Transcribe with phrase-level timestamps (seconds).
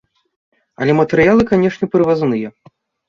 [0.85, 2.47] Але матэрыялы, канешне, прывазныя.